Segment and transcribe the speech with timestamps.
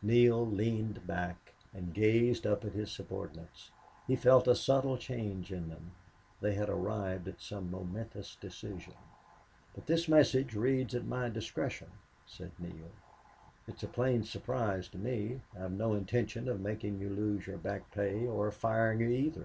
[0.00, 3.70] Neale leaned back and gazed up at his subordinates.
[4.06, 5.90] He felt a subtle change in them.
[6.40, 8.94] They had arrived at some momentous decision.
[9.74, 11.88] "But this message reads at my discretion,"
[12.26, 12.92] said Neale.
[13.68, 15.42] "It's a plain surprise to me.
[15.54, 19.44] I've no intention of making you lose your back pay, or of firing you, either."